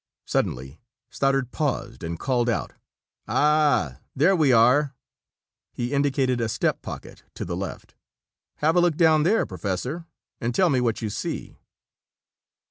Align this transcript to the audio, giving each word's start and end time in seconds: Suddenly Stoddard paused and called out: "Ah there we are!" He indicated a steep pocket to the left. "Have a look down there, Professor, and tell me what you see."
Suddenly 0.25 0.81
Stoddard 1.11 1.51
paused 1.51 2.01
and 2.03 2.17
called 2.19 2.49
out: 2.49 2.73
"Ah 3.27 3.99
there 4.15 4.35
we 4.35 4.51
are!" 4.51 4.95
He 5.73 5.93
indicated 5.93 6.41
a 6.41 6.49
steep 6.49 6.81
pocket 6.81 7.21
to 7.35 7.45
the 7.45 7.55
left. 7.55 7.93
"Have 8.55 8.75
a 8.75 8.79
look 8.81 8.97
down 8.97 9.21
there, 9.21 9.45
Professor, 9.45 10.07
and 10.39 10.55
tell 10.55 10.71
me 10.71 10.81
what 10.81 11.03
you 11.03 11.11
see." 11.11 11.59